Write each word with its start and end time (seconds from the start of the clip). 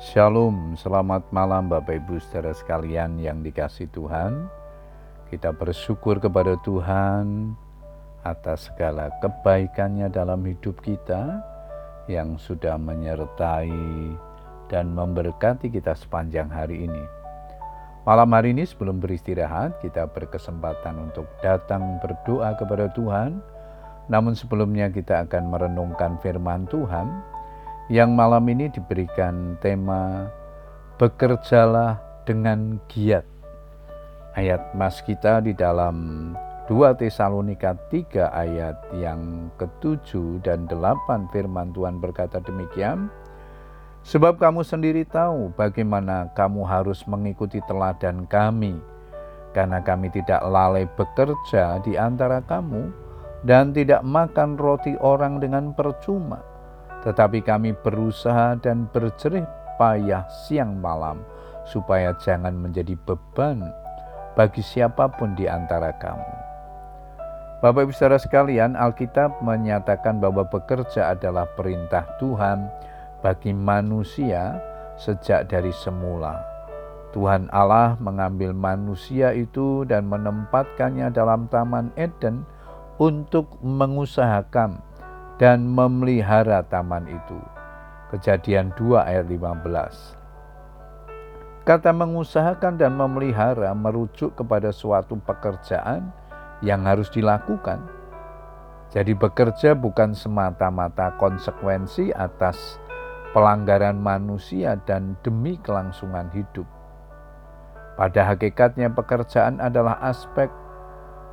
Shalom, 0.00 0.80
selamat 0.80 1.28
malam 1.28 1.68
Bapak 1.68 2.00
Ibu 2.00 2.24
saudara 2.24 2.56
sekalian 2.56 3.20
yang 3.20 3.44
dikasih 3.44 3.84
Tuhan. 3.92 4.48
Kita 5.28 5.52
bersyukur 5.52 6.16
kepada 6.16 6.56
Tuhan 6.64 7.52
atas 8.24 8.72
segala 8.72 9.12
kebaikannya 9.20 10.08
dalam 10.08 10.40
hidup 10.48 10.80
kita 10.80 11.44
yang 12.08 12.40
sudah 12.40 12.80
menyertai 12.80 13.76
dan 14.72 14.88
memberkati 14.96 15.68
kita 15.68 15.92
sepanjang 15.92 16.48
hari 16.48 16.88
ini. 16.88 17.04
Malam 18.08 18.32
hari 18.32 18.56
ini 18.56 18.64
sebelum 18.64 19.04
beristirahat 19.04 19.84
kita 19.84 20.08
berkesempatan 20.16 20.96
untuk 21.12 21.28
datang 21.44 22.00
berdoa 22.00 22.56
kepada 22.56 22.88
Tuhan. 22.96 23.44
Namun 24.08 24.32
sebelumnya 24.32 24.88
kita 24.88 25.28
akan 25.28 25.52
merenungkan 25.52 26.16
firman 26.24 26.64
Tuhan 26.72 27.29
yang 27.90 28.14
malam 28.14 28.46
ini 28.46 28.70
diberikan 28.70 29.58
tema 29.58 30.30
Bekerjalah 30.94 31.98
dengan 32.22 32.78
giat. 32.86 33.26
Ayat 34.38 34.76
mas 34.78 35.02
kita 35.02 35.42
di 35.42 35.50
dalam 35.56 36.30
2 36.70 37.00
Tesalonika 37.00 37.74
3 37.90 38.30
ayat 38.30 38.78
yang 38.94 39.50
ketujuh 39.58 40.38
dan 40.44 40.70
delapan 40.70 41.26
firman 41.34 41.74
Tuhan 41.74 41.98
berkata 41.98 42.38
demikian. 42.38 43.10
Sebab 44.06 44.38
kamu 44.38 44.62
sendiri 44.62 45.02
tahu 45.08 45.50
bagaimana 45.58 46.30
kamu 46.36 46.62
harus 46.68 47.02
mengikuti 47.10 47.58
teladan 47.64 48.28
kami, 48.30 48.78
karena 49.50 49.82
kami 49.82 50.12
tidak 50.14 50.44
lalai 50.46 50.86
bekerja 50.94 51.82
di 51.82 51.98
antara 51.98 52.38
kamu 52.44 52.92
dan 53.42 53.74
tidak 53.74 54.04
makan 54.04 54.54
roti 54.60 54.94
orang 55.00 55.40
dengan 55.40 55.72
percuma 55.72 56.49
tetapi 57.02 57.40
kami 57.40 57.72
berusaha 57.80 58.56
dan 58.60 58.88
berjerih 58.92 59.44
payah 59.80 60.28
siang 60.44 60.76
malam, 60.78 61.24
supaya 61.64 62.12
jangan 62.20 62.52
menjadi 62.52 62.96
beban 63.08 63.64
bagi 64.36 64.60
siapa 64.60 65.08
pun 65.08 65.32
di 65.36 65.48
antara 65.48 65.92
kamu. 65.96 66.32
Bapak 67.60 67.84
Ibu 67.84 67.92
Saudara 67.92 68.16
sekalian, 68.16 68.72
Alkitab 68.72 69.44
menyatakan 69.44 70.16
bahwa 70.16 70.48
bekerja 70.48 71.12
adalah 71.12 71.44
perintah 71.60 72.08
Tuhan 72.16 72.72
bagi 73.20 73.52
manusia 73.52 74.56
sejak 74.96 75.52
dari 75.52 75.68
semula. 75.68 76.40
Tuhan 77.12 77.52
Allah 77.52 78.00
mengambil 78.00 78.56
manusia 78.56 79.36
itu 79.36 79.84
dan 79.84 80.08
menempatkannya 80.08 81.12
dalam 81.12 81.52
Taman 81.52 81.92
Eden 82.00 82.48
untuk 82.96 83.60
mengusahakan 83.60 84.80
dan 85.40 85.64
memelihara 85.64 86.60
taman 86.68 87.08
itu. 87.08 87.40
Kejadian 88.12 88.76
2 88.76 89.00
ayat 89.00 89.24
15. 89.24 91.64
Kata 91.64 91.96
mengusahakan 91.96 92.76
dan 92.76 92.92
memelihara 92.92 93.72
merujuk 93.72 94.36
kepada 94.36 94.68
suatu 94.68 95.16
pekerjaan 95.16 96.12
yang 96.60 96.84
harus 96.84 97.08
dilakukan. 97.08 97.80
Jadi 98.92 99.16
bekerja 99.16 99.72
bukan 99.72 100.12
semata-mata 100.12 101.16
konsekuensi 101.16 102.12
atas 102.12 102.76
pelanggaran 103.32 103.96
manusia 103.96 104.76
dan 104.84 105.16
demi 105.24 105.56
kelangsungan 105.64 106.28
hidup. 106.36 106.68
Pada 107.96 108.28
hakikatnya 108.28 108.92
pekerjaan 108.92 109.56
adalah 109.56 109.96
aspek 110.04 110.52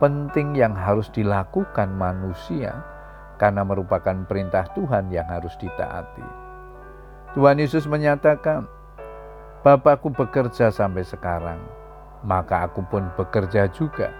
penting 0.00 0.56
yang 0.56 0.72
harus 0.72 1.12
dilakukan 1.12 1.92
manusia 1.98 2.99
karena 3.40 3.64
merupakan 3.64 4.12
perintah 4.28 4.68
Tuhan 4.76 5.08
yang 5.08 5.24
harus 5.24 5.56
ditaati. 5.56 6.28
Tuhan 7.32 7.56
Yesus 7.56 7.88
menyatakan, 7.88 8.68
Bapakku 9.64 10.12
bekerja 10.12 10.68
sampai 10.68 11.04
sekarang, 11.04 11.60
maka 12.20 12.68
aku 12.68 12.84
pun 12.84 13.08
bekerja 13.16 13.68
juga. 13.72 14.12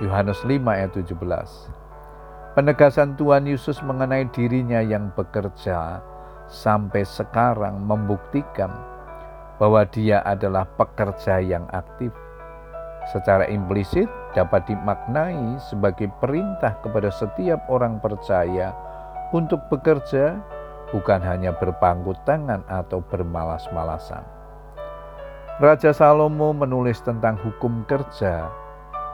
Yohanes 0.00 0.40
5 0.44 0.52
ayat 0.68 0.92
17. 0.92 1.16
Penegasan 2.56 3.16
Tuhan 3.20 3.44
Yesus 3.44 3.80
mengenai 3.84 4.28
dirinya 4.32 4.80
yang 4.80 5.12
bekerja 5.12 6.00
sampai 6.48 7.04
sekarang 7.04 7.84
membuktikan 7.84 8.72
bahwa 9.56 9.84
dia 9.88 10.20
adalah 10.24 10.68
pekerja 10.76 11.40
yang 11.40 11.64
aktif. 11.72 12.12
Secara 13.12 13.48
implisit, 13.48 14.08
dapat 14.36 14.68
dimaknai 14.68 15.56
sebagai 15.56 16.12
perintah 16.20 16.76
kepada 16.84 17.08
setiap 17.08 17.64
orang 17.72 17.96
percaya 17.98 18.76
untuk 19.32 19.64
bekerja, 19.72 20.36
bukan 20.92 21.24
hanya 21.24 21.56
berpangku 21.56 22.12
tangan 22.28 22.60
atau 22.68 23.00
bermalas-malasan. 23.00 24.22
Raja 25.56 25.96
Salomo 25.96 26.52
menulis 26.52 27.00
tentang 27.00 27.40
hukum 27.40 27.88
kerja, 27.88 28.52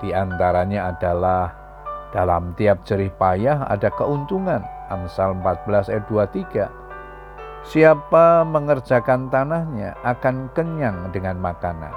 di 0.03 0.11
antaranya 0.11 0.91
adalah 0.91 1.55
dalam 2.11 2.51
tiap 2.59 2.83
jerih 2.83 3.15
payah 3.15 3.63
ada 3.71 3.89
keuntungan. 3.95 4.61
Amsal 4.91 5.39
14 5.41 5.89
ayat 5.89 6.05
23. 6.11 6.69
Siapa 7.63 8.43
mengerjakan 8.43 9.31
tanahnya 9.31 9.95
akan 10.03 10.51
kenyang 10.53 11.15
dengan 11.15 11.39
makanan. 11.39 11.95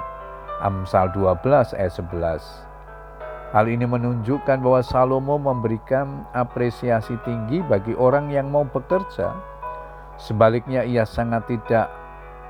Amsal 0.62 1.10
12 1.12 1.74
ayat 1.74 1.92
11. 1.92 2.75
Hal 3.54 3.70
ini 3.70 3.86
menunjukkan 3.86 4.58
bahwa 4.58 4.82
Salomo 4.82 5.38
memberikan 5.38 6.26
apresiasi 6.34 7.14
tinggi 7.22 7.62
bagi 7.62 7.94
orang 7.94 8.34
yang 8.34 8.50
mau 8.50 8.66
bekerja. 8.66 9.30
Sebaliknya 10.18 10.82
ia 10.82 11.06
sangat 11.06 11.46
tidak 11.46 11.86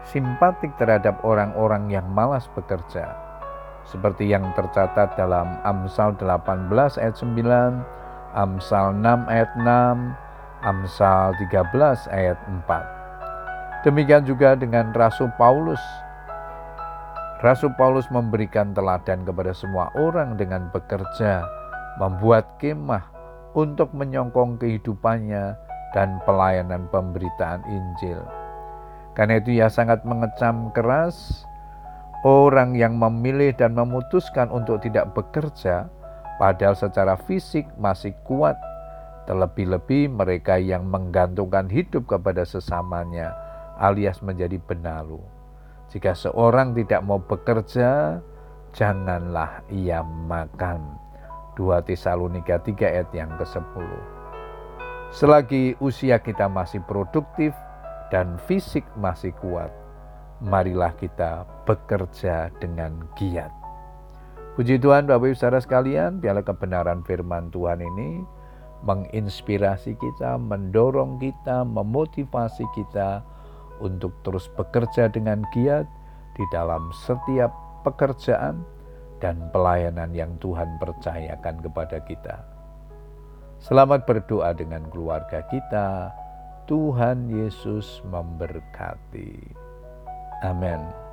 simpatik 0.09 0.73
terhadap 0.81 1.21
orang-orang 1.21 1.93
yang 1.93 2.07
malas 2.09 2.49
bekerja. 2.57 3.13
Seperti 3.85 4.33
yang 4.33 4.51
tercatat 4.57 5.15
dalam 5.21 5.61
Amsal 5.63 6.17
18 6.17 6.71
ayat 6.99 7.15
9, 7.15 8.35
Amsal 8.35 8.97
6 8.97 9.31
ayat 9.31 9.51
6, 9.53 10.65
Amsal 10.65 11.37
13 11.39 12.09
ayat 12.11 12.39
4. 12.67 13.85
Demikian 13.87 14.25
juga 14.27 14.59
dengan 14.59 14.91
Rasul 14.91 15.31
Paulus 15.39 15.79
Rasul 17.45 17.69
Paulus 17.77 18.09
memberikan 18.09 18.73
teladan 18.73 19.29
kepada 19.29 19.53
semua 19.53 19.93
orang 19.93 20.41
dengan 20.41 20.73
bekerja, 20.73 21.45
membuat 22.01 22.57
kemah 22.57 23.05
untuk 23.53 23.93
menyongkong 23.93 24.57
kehidupannya 24.57 25.53
dan 25.93 26.17
pelayanan 26.25 26.89
pemberitaan 26.89 27.61
Injil. 27.69 28.25
Karena 29.13 29.37
itu 29.37 29.61
ia 29.61 29.69
sangat 29.69 30.01
mengecam 30.09 30.73
keras 30.73 31.45
orang 32.25 32.73
yang 32.73 32.97
memilih 32.97 33.53
dan 33.53 33.77
memutuskan 33.77 34.49
untuk 34.49 34.81
tidak 34.81 35.13
bekerja, 35.13 35.93
padahal 36.41 36.73
secara 36.73 37.21
fisik 37.29 37.69
masih 37.77 38.17
kuat. 38.25 38.57
Terlebih-lebih 39.29 40.09
mereka 40.09 40.57
yang 40.57 40.89
menggantungkan 40.89 41.69
hidup 41.69 42.09
kepada 42.09 42.49
sesamanya 42.49 43.37
alias 43.77 44.25
menjadi 44.25 44.57
benalu. 44.57 45.36
Jika 45.87 46.19
seorang 46.19 46.75
tidak 46.75 47.01
mau 47.07 47.23
bekerja, 47.23 48.19
janganlah 48.75 49.63
ia 49.71 50.03
makan. 50.03 50.99
2 51.57 51.89
Tesalonika 51.89 52.61
3 52.61 52.75
ayat 52.85 53.11
yang 53.17 53.33
ke-10. 53.41 53.89
Selagi 55.15 55.79
usia 55.81 56.21
kita 56.21 56.51
masih 56.51 56.85
produktif 56.85 57.57
dan 58.13 58.37
fisik 58.45 58.85
masih 58.99 59.33
kuat, 59.41 59.73
marilah 60.45 60.93
kita 60.99 61.49
bekerja 61.65 62.53
dengan 62.61 63.07
giat. 63.17 63.49
Puji 64.59 64.77
Tuhan 64.81 65.09
Bapak 65.09 65.33
Ibu 65.33 65.37
Saudara 65.37 65.61
sekalian, 65.63 66.21
biarlah 66.21 66.45
kebenaran 66.45 67.01
firman 67.05 67.49
Tuhan 67.53 67.81
ini 67.81 68.25
menginspirasi 68.85 69.97
kita, 69.97 70.37
mendorong 70.37 71.17
kita, 71.21 71.65
memotivasi 71.65 72.65
kita 72.77 73.25
untuk 73.81 74.13
terus 74.27 74.49
bekerja 74.55 75.09
dengan 75.11 75.45
giat 75.53 75.87
di 76.37 76.45
dalam 76.53 76.93
setiap 76.93 77.51
pekerjaan 77.83 78.61
dan 79.21 79.49
pelayanan 79.51 80.13
yang 80.13 80.37
Tuhan 80.41 80.77
percayakan 80.77 81.65
kepada 81.65 81.99
kita. 82.05 82.37
Selamat 83.57 84.05
berdoa 84.05 84.53
dengan 84.53 84.85
keluarga 84.93 85.41
kita. 85.49 86.13
Tuhan 86.69 87.31
Yesus 87.33 88.05
memberkati. 88.05 89.55
Amin. 90.45 91.06